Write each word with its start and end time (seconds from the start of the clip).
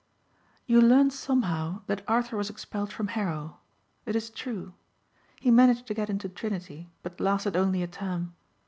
"You 0.65 0.81
learned 0.81 1.13
somehow 1.13 1.83
that 1.85 2.03
Arthur 2.07 2.35
was 2.35 2.49
expelled 2.49 2.91
from 2.91 3.09
Harrow. 3.09 3.59
It 4.07 4.15
is 4.15 4.31
true. 4.31 4.73
He 5.39 5.51
managed 5.51 5.85
to 5.85 5.93
get 5.93 6.09
into 6.09 6.27
Trinity 6.27 6.89
but 7.03 7.21
lasted 7.21 7.55
only 7.55 7.83
a 7.83 7.87
term. 7.87 8.33